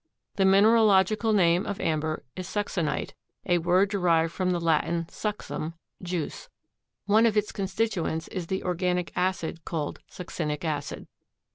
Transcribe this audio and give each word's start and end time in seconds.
The 0.37 0.45
mineralogical 0.45 1.31
name 1.31 1.67
of 1.67 1.79
amber 1.79 2.23
is 2.35 2.47
succinite, 2.47 3.11
a 3.45 3.59
word 3.59 3.89
derived 3.91 4.33
from 4.33 4.49
the 4.49 4.59
Latin 4.59 5.05
succum, 5.11 5.75
juice. 6.01 6.49
One 7.05 7.27
of 7.27 7.37
its 7.37 7.51
constituents 7.51 8.27
is 8.29 8.47
the 8.47 8.63
organic 8.63 9.15
acid 9.15 9.63
called 9.63 9.99
succinic 10.09 10.65
acid. 10.65 11.05